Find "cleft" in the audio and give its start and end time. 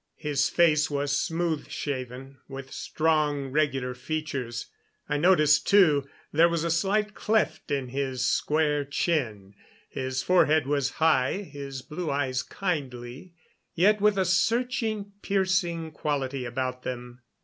7.13-7.69